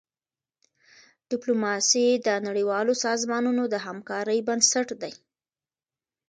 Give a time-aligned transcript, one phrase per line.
[1.31, 5.13] ډيپلوماسي د نړیوالو سازمانونو د همکارۍ بنسټ دی.